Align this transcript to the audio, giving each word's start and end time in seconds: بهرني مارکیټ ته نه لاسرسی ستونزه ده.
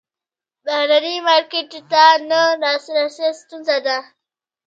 بهرني 0.65 1.15
مارکیټ 1.27 1.71
ته 1.91 2.03
نه 2.29 2.41
لاسرسی 2.61 3.27
ستونزه 3.41 3.77
ده. 3.85 3.97